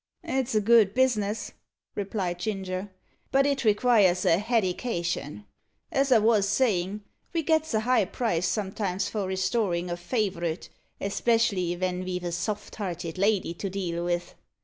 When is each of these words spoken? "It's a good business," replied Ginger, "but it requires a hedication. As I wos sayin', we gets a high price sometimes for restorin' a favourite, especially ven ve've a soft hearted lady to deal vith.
"It's 0.23 0.55
a 0.55 0.61
good 0.61 0.95
business," 0.95 1.51
replied 1.93 2.39
Ginger, 2.39 2.89
"but 3.31 3.45
it 3.45 3.63
requires 3.63 4.25
a 4.25 4.39
hedication. 4.39 5.45
As 5.91 6.11
I 6.11 6.17
wos 6.17 6.47
sayin', 6.49 7.01
we 7.33 7.43
gets 7.43 7.75
a 7.75 7.81
high 7.81 8.05
price 8.05 8.47
sometimes 8.47 9.09
for 9.09 9.27
restorin' 9.27 9.91
a 9.91 9.95
favourite, 9.97 10.69
especially 10.99 11.75
ven 11.75 12.03
ve've 12.03 12.23
a 12.23 12.31
soft 12.31 12.77
hearted 12.77 13.19
lady 13.19 13.53
to 13.53 13.69
deal 13.69 14.07
vith. 14.07 14.33